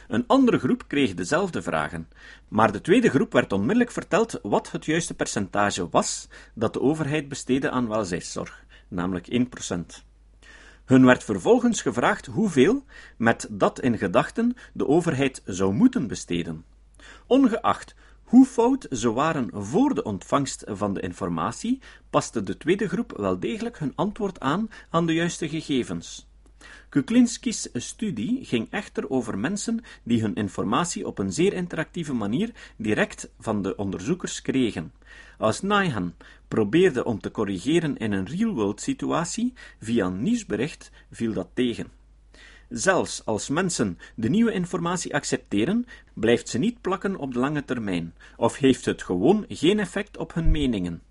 Een 0.07 0.27
andere 0.27 0.59
groep 0.59 0.83
kreeg 0.87 1.13
dezelfde 1.13 1.61
vragen, 1.61 2.07
maar 2.47 2.71
de 2.71 2.81
tweede 2.81 3.09
groep 3.09 3.33
werd 3.33 3.53
onmiddellijk 3.53 3.91
verteld 3.91 4.39
wat 4.41 4.71
het 4.71 4.85
juiste 4.85 5.13
percentage 5.13 5.89
was 5.89 6.27
dat 6.53 6.73
de 6.73 6.81
overheid 6.81 7.27
besteedde 7.27 7.69
aan 7.69 7.87
welzijnszorg, 7.87 8.65
namelijk 8.87 9.27
1%. 9.31 10.05
Hun 10.85 11.05
werd 11.05 11.23
vervolgens 11.23 11.81
gevraagd 11.81 12.25
hoeveel, 12.25 12.83
met 13.17 13.47
dat 13.51 13.81
in 13.81 13.97
gedachten, 13.97 14.55
de 14.73 14.87
overheid 14.87 15.41
zou 15.45 15.73
moeten 15.73 16.07
besteden. 16.07 16.65
Ongeacht 17.25 17.95
hoe 18.23 18.45
fout 18.45 18.87
ze 18.91 19.11
waren 19.11 19.49
voor 19.53 19.93
de 19.93 20.03
ontvangst 20.03 20.63
van 20.67 20.93
de 20.93 20.99
informatie, 21.01 21.81
paste 22.09 22.43
de 22.43 22.57
tweede 22.57 22.87
groep 22.87 23.13
wel 23.17 23.39
degelijk 23.39 23.79
hun 23.79 23.93
antwoord 23.95 24.39
aan 24.39 24.69
aan 24.89 25.05
de 25.05 25.13
juiste 25.13 25.49
gegevens. 25.49 26.27
Kuklinski's 26.89 27.69
studie 27.73 28.45
ging 28.45 28.67
echter 28.71 29.09
over 29.09 29.37
mensen 29.37 29.83
die 30.03 30.21
hun 30.21 30.35
informatie 30.35 31.07
op 31.07 31.19
een 31.19 31.33
zeer 31.33 31.53
interactieve 31.53 32.13
manier 32.13 32.51
direct 32.77 33.29
van 33.39 33.61
de 33.61 33.75
onderzoekers 33.75 34.41
kregen. 34.41 34.91
Als 35.37 35.61
Naihan 35.61 36.13
probeerde 36.47 37.03
om 37.03 37.19
te 37.19 37.31
corrigeren 37.31 37.97
in 37.97 38.11
een 38.11 38.27
real-world 38.27 38.81
situatie 38.81 39.53
via 39.79 40.05
een 40.05 40.23
nieuwsbericht, 40.23 40.91
viel 41.11 41.33
dat 41.33 41.49
tegen. 41.53 41.87
Zelfs 42.69 43.25
als 43.25 43.49
mensen 43.49 43.97
de 44.15 44.29
nieuwe 44.29 44.51
informatie 44.51 45.15
accepteren, 45.15 45.85
blijft 46.13 46.49
ze 46.49 46.57
niet 46.57 46.81
plakken 46.81 47.15
op 47.15 47.33
de 47.33 47.39
lange 47.39 47.65
termijn, 47.65 48.13
of 48.37 48.57
heeft 48.57 48.85
het 48.85 49.03
gewoon 49.03 49.45
geen 49.49 49.79
effect 49.79 50.17
op 50.17 50.33
hun 50.33 50.51
meningen. 50.51 51.01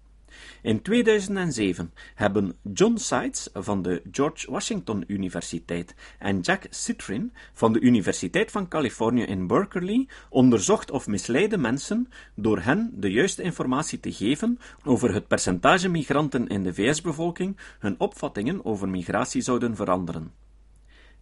In 0.66 0.82
2007 0.82 1.92
hebben 2.14 2.56
John 2.72 2.96
Seitz 2.96 3.48
van 3.52 3.82
de 3.82 4.02
George 4.10 4.50
Washington 4.50 5.04
Universiteit 5.06 5.94
en 6.18 6.40
Jack 6.40 6.66
Citrin 6.70 7.32
van 7.52 7.72
de 7.72 7.80
Universiteit 7.80 8.50
van 8.50 8.68
Californië 8.68 9.22
in 9.22 9.46
Berkeley 9.46 10.08
onderzocht 10.28 10.90
of 10.90 11.06
misleide 11.06 11.58
mensen 11.58 12.08
door 12.34 12.60
hen 12.60 12.92
de 12.94 13.10
juiste 13.10 13.42
informatie 13.42 14.00
te 14.00 14.12
geven 14.12 14.58
over 14.84 15.14
het 15.14 15.26
percentage 15.26 15.88
migranten 15.88 16.46
in 16.46 16.62
de 16.62 16.74
VS-bevolking 16.74 17.56
hun 17.78 18.00
opvattingen 18.00 18.64
over 18.64 18.88
migratie 18.88 19.42
zouden 19.42 19.76
veranderen. 19.76 20.32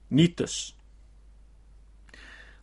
Niet 0.06 0.36
dus. 0.36 0.76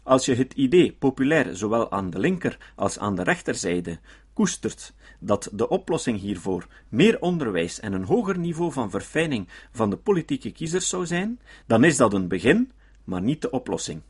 Als 0.04 0.26
je 0.26 0.36
het 0.36 0.54
idee 0.54 0.92
populair 0.92 1.56
zowel 1.56 1.92
aan 1.92 2.10
de 2.10 2.20
linker 2.20 2.58
als 2.76 3.00
aan 3.00 3.16
de 3.16 3.24
rechterzijde 3.24 4.00
koestert 4.42 4.94
dat 5.20 5.50
de 5.52 5.70
oplossing 5.70 6.20
hiervoor 6.20 6.68
meer 6.90 7.20
onderwijs 7.20 7.80
en 7.80 7.94
een 7.94 8.04
hoger 8.04 8.38
niveau 8.38 8.72
van 8.72 8.90
verfijning 8.90 9.48
van 9.72 9.90
de 9.90 9.98
politieke 9.98 10.52
kiezers 10.52 10.90
zou 10.90 11.06
zijn, 11.06 11.40
dan 11.66 11.84
is 11.84 11.98
dat 11.98 12.14
een 12.14 12.28
begin, 12.28 12.72
maar 13.04 13.22
niet 13.22 13.42
de 13.42 13.50
oplossing. 13.50 14.02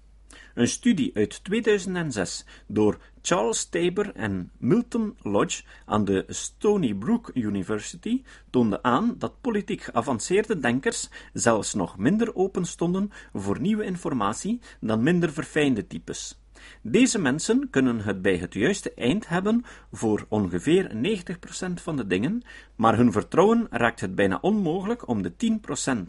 Een 0.54 0.68
studie 0.68 1.12
uit 1.14 1.44
2006 1.44 2.46
door 2.68 2.98
Charles 3.22 3.66
Tabor 3.66 4.16
en 4.16 4.52
Milton 4.58 5.18
Lodge 5.22 5.64
aan 5.86 6.06
de 6.06 6.24
Stony 6.28 6.94
Brook 6.94 7.32
University 7.34 8.24
toonde 8.50 8.84
aan 8.84 9.16
dat 9.18 9.42
politiek 9.42 9.82
geavanceerde 9.82 10.60
denkers 10.60 11.10
zelfs 11.34 11.74
nog 11.74 11.98
minder 11.98 12.36
open 12.36 12.66
stonden 12.66 13.12
voor 13.34 13.60
nieuwe 13.60 13.84
informatie 13.84 14.60
dan 14.80 15.04
minder 15.04 15.32
verfijnde 15.32 15.88
types. 15.88 16.41
Deze 16.82 17.20
mensen 17.20 17.70
kunnen 17.70 18.00
het 18.00 18.22
bij 18.22 18.38
het 18.38 18.54
juiste 18.54 18.94
eind 18.94 19.28
hebben 19.28 19.66
voor 19.92 20.26
ongeveer 20.30 20.92
90% 20.96 21.74
van 21.74 21.96
de 21.96 22.08
dingen, 22.08 22.44
maar 22.76 22.98
hun 22.98 23.12
vertrouwen 23.12 23.68
raakt 23.70 24.00
het 24.00 24.16
bijna 24.16 24.38
onmogelijk 24.42 25.08
om 25.08 25.22
de 25.22 25.34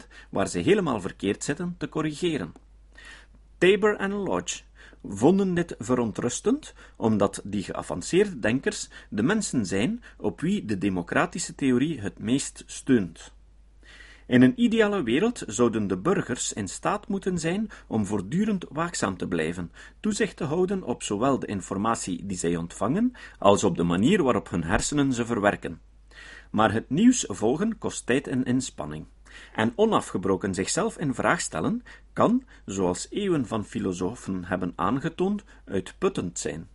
10% 0.03 0.07
waar 0.29 0.47
ze 0.47 0.59
helemaal 0.59 1.01
verkeerd 1.01 1.43
zitten 1.43 1.75
te 1.77 1.89
corrigeren. 1.89 2.53
Tabor 3.57 3.95
en 3.95 4.11
Lodge 4.11 4.63
vonden 5.03 5.53
dit 5.53 5.75
verontrustend, 5.79 6.73
omdat 6.95 7.41
die 7.43 7.63
geavanceerde 7.63 8.39
denkers 8.39 8.89
de 9.09 9.23
mensen 9.23 9.65
zijn 9.65 10.03
op 10.17 10.41
wie 10.41 10.65
de 10.65 10.77
democratische 10.77 11.55
theorie 11.55 12.01
het 12.01 12.19
meest 12.19 12.63
steunt. 12.65 13.31
In 14.27 14.41
een 14.41 14.61
ideale 14.61 15.03
wereld 15.03 15.43
zouden 15.47 15.87
de 15.87 15.97
burgers 15.97 16.53
in 16.53 16.67
staat 16.67 17.07
moeten 17.07 17.37
zijn 17.37 17.69
om 17.87 18.05
voortdurend 18.05 18.65
waakzaam 18.69 19.17
te 19.17 19.27
blijven, 19.27 19.71
toezicht 19.99 20.37
te 20.37 20.43
houden 20.43 20.83
op 20.83 21.03
zowel 21.03 21.39
de 21.39 21.47
informatie 21.47 22.25
die 22.25 22.37
zij 22.37 22.55
ontvangen, 22.55 23.13
als 23.39 23.63
op 23.63 23.77
de 23.77 23.83
manier 23.83 24.23
waarop 24.23 24.49
hun 24.49 24.63
hersenen 24.63 25.13
ze 25.13 25.25
verwerken. 25.25 25.81
Maar 26.51 26.73
het 26.73 26.89
nieuws 26.89 27.25
volgen 27.27 27.77
kost 27.77 28.05
tijd 28.05 28.27
en 28.27 28.43
inspanning. 28.43 29.05
En 29.55 29.73
onafgebroken 29.75 30.53
zichzelf 30.53 30.97
in 30.97 31.13
vraag 31.13 31.41
stellen 31.41 31.83
kan, 32.13 32.43
zoals 32.65 33.07
eeuwen 33.09 33.47
van 33.47 33.65
filosofen 33.65 34.45
hebben 34.45 34.73
aangetoond, 34.75 35.43
uitputtend 35.65 36.39
zijn. 36.39 36.67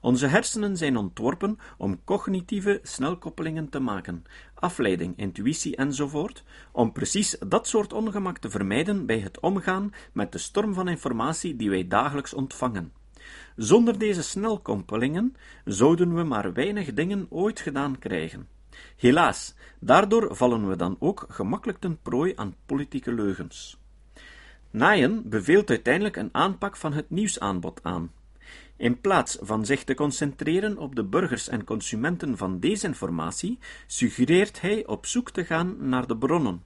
Onze 0.00 0.26
hersenen 0.26 0.76
zijn 0.76 0.96
ontworpen 0.96 1.58
om 1.78 2.04
cognitieve 2.04 2.80
snelkoppelingen 2.82 3.68
te 3.68 3.80
maken, 3.80 4.24
afleiding, 4.54 5.16
intuïtie 5.16 5.76
enzovoort, 5.76 6.44
om 6.72 6.92
precies 6.92 7.36
dat 7.46 7.68
soort 7.68 7.92
ongemak 7.92 8.38
te 8.38 8.50
vermijden 8.50 9.06
bij 9.06 9.18
het 9.18 9.40
omgaan 9.40 9.92
met 10.12 10.32
de 10.32 10.38
storm 10.38 10.74
van 10.74 10.88
informatie 10.88 11.56
die 11.56 11.70
wij 11.70 11.88
dagelijks 11.88 12.34
ontvangen. 12.34 12.92
Zonder 13.56 13.98
deze 13.98 14.22
snelkoppelingen 14.22 15.34
zouden 15.64 16.14
we 16.14 16.22
maar 16.22 16.52
weinig 16.52 16.94
dingen 16.94 17.26
ooit 17.30 17.60
gedaan 17.60 17.98
krijgen. 17.98 18.48
Helaas, 18.96 19.54
daardoor 19.80 20.36
vallen 20.36 20.68
we 20.68 20.76
dan 20.76 20.96
ook 20.98 21.26
gemakkelijk 21.28 21.78
ten 21.78 21.98
prooi 22.02 22.32
aan 22.36 22.54
politieke 22.66 23.12
leugens. 23.12 23.78
Naaien 24.70 25.28
beveelt 25.28 25.70
uiteindelijk 25.70 26.16
een 26.16 26.34
aanpak 26.34 26.76
van 26.76 26.92
het 26.92 27.10
nieuwsaanbod 27.10 27.80
aan. 27.82 28.10
In 28.76 29.00
plaats 29.00 29.38
van 29.40 29.64
zich 29.64 29.84
te 29.84 29.94
concentreren 29.94 30.78
op 30.78 30.94
de 30.94 31.04
burgers 31.04 31.48
en 31.48 31.64
consumenten 31.64 32.36
van 32.36 32.60
desinformatie, 32.60 33.58
suggereert 33.86 34.60
hij 34.60 34.86
op 34.86 35.06
zoek 35.06 35.30
te 35.30 35.44
gaan 35.44 35.88
naar 35.88 36.06
de 36.06 36.16
bronnen. 36.16 36.62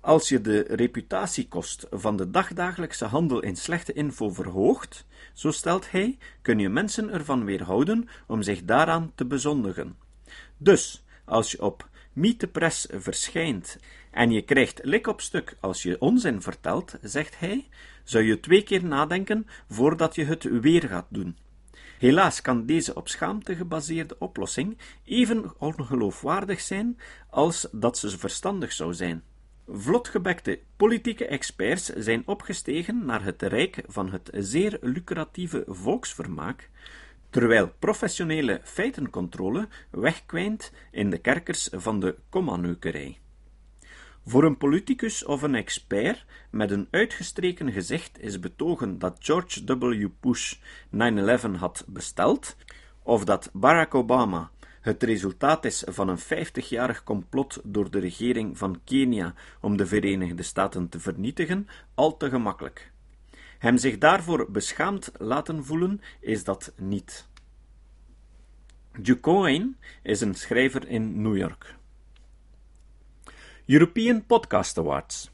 Als 0.00 0.28
je 0.28 0.40
de 0.40 0.64
reputatiekost 0.68 1.86
van 1.90 2.16
de 2.16 2.30
dagdagelijkse 2.30 3.04
handel 3.04 3.40
in 3.40 3.56
slechte 3.56 3.92
info 3.92 4.30
verhoogt, 4.30 5.06
zo 5.32 5.50
stelt 5.50 5.90
hij, 5.90 6.18
kun 6.42 6.58
je 6.58 6.68
mensen 6.68 7.10
ervan 7.10 7.44
weerhouden 7.44 8.08
om 8.26 8.42
zich 8.42 8.64
daaraan 8.64 9.12
te 9.14 9.24
bezondigen. 9.24 9.96
Dus, 10.56 11.04
als 11.24 11.50
je 11.50 11.62
op 11.62 11.88
Meet 12.12 12.52
Press 12.52 12.86
verschijnt 12.90 13.78
en 14.10 14.30
je 14.30 14.42
krijgt 14.42 14.80
lik 14.82 15.06
op 15.06 15.20
stuk 15.20 15.56
als 15.60 15.82
je 15.82 16.00
onzin 16.00 16.42
vertelt, 16.42 16.98
zegt 17.02 17.38
hij, 17.38 17.68
zou 18.04 18.24
je 18.24 18.40
twee 18.40 18.62
keer 18.62 18.84
nadenken 18.84 19.46
voordat 19.68 20.14
je 20.14 20.24
het 20.24 20.60
weer 20.60 20.88
gaat 20.88 21.06
doen. 21.08 21.36
Helaas 21.98 22.40
kan 22.40 22.66
deze 22.66 22.94
op 22.94 23.08
schaamte 23.08 23.56
gebaseerde 23.56 24.16
oplossing 24.18 24.78
even 25.04 25.52
ongeloofwaardig 25.58 26.60
zijn 26.60 26.98
als 27.30 27.68
dat 27.72 27.98
ze 27.98 28.18
verstandig 28.18 28.72
zou 28.72 28.94
zijn. 28.94 29.22
Vlotgebekte 29.68 30.60
politieke 30.76 31.26
experts 31.26 31.84
zijn 31.84 32.22
opgestegen 32.26 33.04
naar 33.04 33.24
het 33.24 33.42
rijk 33.42 33.82
van 33.86 34.10
het 34.10 34.30
zeer 34.32 34.78
lucratieve 34.80 35.64
volksvermaak, 35.66 36.70
terwijl 37.30 37.72
professionele 37.78 38.60
feitencontrole 38.64 39.68
wegkwijnt 39.90 40.72
in 40.90 41.10
de 41.10 41.18
kerkers 41.18 41.68
van 41.72 42.00
de 42.00 42.16
kommaneukerij. 42.28 43.18
Voor 44.26 44.44
een 44.44 44.56
politicus 44.56 45.24
of 45.24 45.42
een 45.42 45.54
expert 45.54 46.24
met 46.50 46.70
een 46.70 46.88
uitgestreken 46.90 47.72
gezicht 47.72 48.20
is 48.20 48.40
betogen 48.40 48.98
dat 48.98 49.16
George 49.18 49.78
W. 49.78 50.06
Bush 50.20 50.54
9-11 50.54 51.50
had 51.58 51.84
besteld, 51.86 52.56
of 53.02 53.24
dat 53.24 53.50
Barack 53.52 53.94
Obama 53.94 54.50
het 54.82 55.02
resultaat 55.02 55.64
is 55.64 55.84
van 55.86 56.08
een 56.08 56.18
50-jarig 56.18 57.04
complot 57.04 57.60
door 57.64 57.90
de 57.90 57.98
regering 57.98 58.58
van 58.58 58.80
Kenia 58.84 59.34
om 59.60 59.76
de 59.76 59.86
Verenigde 59.86 60.42
Staten 60.42 60.88
te 60.88 61.00
vernietigen, 61.00 61.68
al 61.94 62.16
te 62.16 62.28
gemakkelijk. 62.28 62.92
Hem 63.58 63.76
zich 63.76 63.98
daarvoor 63.98 64.50
beschaamd 64.50 65.12
laten 65.18 65.64
voelen, 65.64 66.00
is 66.20 66.44
dat 66.44 66.72
niet. 66.76 67.28
Ducoin 68.98 69.76
is 70.02 70.20
een 70.20 70.34
schrijver 70.34 70.88
in 70.88 71.22
New 71.22 71.36
York. 71.36 71.74
European 73.72 74.26
Podcast 74.26 74.78
Awards. 74.78 75.30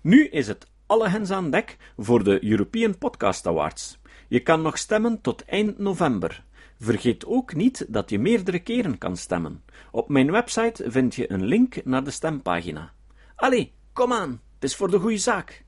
Nu 0.00 0.26
is 0.26 0.46
het 0.46 0.66
alle 0.86 1.08
hens 1.08 1.30
aan 1.30 1.50
dek 1.50 1.76
voor 1.96 2.24
de 2.24 2.44
European 2.44 2.98
Podcast 2.98 3.46
Awards. 3.46 3.98
Je 4.28 4.40
kan 4.40 4.62
nog 4.62 4.78
stemmen 4.78 5.20
tot 5.20 5.44
eind 5.44 5.78
november. 5.78 6.44
Vergeet 6.78 7.26
ook 7.26 7.54
niet 7.54 7.86
dat 7.88 8.10
je 8.10 8.18
meerdere 8.18 8.58
keren 8.58 8.98
kan 8.98 9.16
stemmen. 9.16 9.64
Op 9.90 10.08
mijn 10.08 10.30
website 10.30 10.90
vind 10.90 11.14
je 11.14 11.32
een 11.32 11.44
link 11.44 11.84
naar 11.84 12.04
de 12.04 12.10
stempagina. 12.10 12.92
Allee, 13.36 13.72
kom 13.92 14.12
aan, 14.12 14.40
het 14.54 14.64
is 14.64 14.76
voor 14.76 14.90
de 14.90 14.98
goede 14.98 15.18
zaak. 15.18 15.64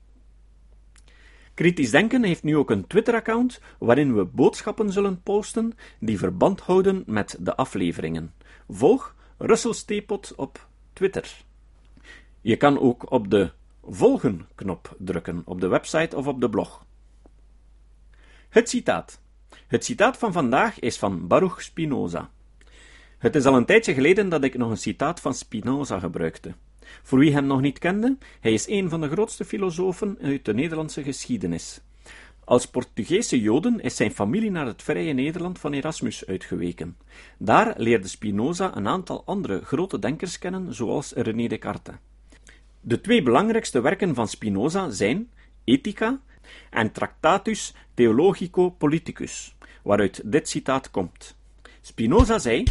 Kritisch 1.53 1.91
Denken 1.91 2.23
heeft 2.23 2.43
nu 2.43 2.57
ook 2.57 2.69
een 2.69 2.87
Twitter-account 2.87 3.61
waarin 3.79 4.15
we 4.15 4.25
boodschappen 4.25 4.91
zullen 4.91 5.21
posten 5.21 5.73
die 5.99 6.17
verband 6.17 6.59
houden 6.59 7.03
met 7.05 7.37
de 7.39 7.55
afleveringen. 7.55 8.33
Volg 8.69 9.15
Russell 9.37 9.73
Steepot 9.73 10.33
op 10.35 10.67
Twitter. 10.93 11.49
Je 12.41 12.55
kan 12.55 12.79
ook 12.79 13.11
op 13.11 13.29
de 13.29 13.51
volgen-knop 13.83 14.95
drukken 14.97 15.41
op 15.45 15.61
de 15.61 15.67
website 15.67 16.15
of 16.15 16.27
op 16.27 16.41
de 16.41 16.49
blog. 16.49 16.85
Het 18.49 18.69
citaat. 18.69 19.21
Het 19.67 19.85
citaat 19.85 20.17
van 20.17 20.31
vandaag 20.31 20.79
is 20.79 20.97
van 20.97 21.27
Baruch 21.27 21.61
Spinoza. 21.61 22.29
Het 23.17 23.35
is 23.35 23.45
al 23.45 23.55
een 23.55 23.65
tijdje 23.65 23.93
geleden 23.93 24.29
dat 24.29 24.43
ik 24.43 24.57
nog 24.57 24.69
een 24.69 24.77
citaat 24.77 25.19
van 25.19 25.33
Spinoza 25.33 25.99
gebruikte. 25.99 26.53
Voor 27.03 27.19
wie 27.19 27.33
hem 27.33 27.45
nog 27.45 27.61
niet 27.61 27.79
kende, 27.79 28.17
hij 28.39 28.53
is 28.53 28.67
een 28.67 28.89
van 28.89 29.01
de 29.01 29.09
grootste 29.09 29.45
filosofen 29.45 30.17
uit 30.21 30.45
de 30.45 30.53
Nederlandse 30.53 31.03
geschiedenis. 31.03 31.81
Als 32.43 32.65
Portugese 32.65 33.41
Joden 33.41 33.79
is 33.79 33.95
zijn 33.95 34.11
familie 34.11 34.51
naar 34.51 34.65
het 34.65 34.81
vrije 34.81 35.13
Nederland 35.13 35.59
van 35.59 35.73
Erasmus 35.73 36.25
uitgeweken. 36.25 36.97
Daar 37.37 37.73
leerde 37.77 38.07
Spinoza 38.07 38.75
een 38.75 38.87
aantal 38.87 39.23
andere 39.25 39.61
grote 39.65 39.99
denkers 39.99 40.39
kennen, 40.39 40.73
zoals 40.73 41.11
René 41.11 41.47
Descartes. 41.47 41.95
De 42.83 43.01
twee 43.01 43.23
belangrijkste 43.23 43.81
werken 43.81 44.15
van 44.15 44.27
Spinoza 44.27 44.89
zijn 44.89 45.29
Ethica 45.63 46.19
en 46.69 46.91
Tractatus 46.91 47.73
Theologico 47.93 48.69
Politicus, 48.69 49.55
waaruit 49.83 50.21
dit 50.25 50.49
citaat 50.49 50.91
komt. 50.91 51.35
Spinoza 51.81 52.39
zei: 52.39 52.63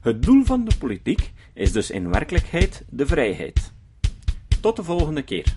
Het 0.00 0.22
doel 0.22 0.44
van 0.44 0.64
de 0.64 0.76
politiek 0.78 1.32
is 1.54 1.72
dus 1.72 1.90
in 1.90 2.10
werkelijkheid 2.10 2.84
de 2.88 3.06
vrijheid. 3.06 3.72
Tot 4.60 4.76
de 4.76 4.84
volgende 4.84 5.22
keer. 5.22 5.56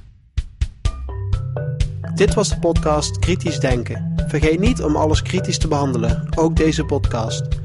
Dit 2.16 2.34
was 2.34 2.50
de 2.50 2.60
podcast 2.60 3.20
Kritisch 3.20 3.60
Denken. 3.60 4.14
Vergeet 4.28 4.60
niet 4.60 4.84
om 4.84 4.96
alles 4.96 5.22
kritisch 5.22 5.60
te 5.60 5.68
behandelen, 5.68 6.38
ook 6.38 6.56
deze 6.56 6.86
podcast. 6.86 7.65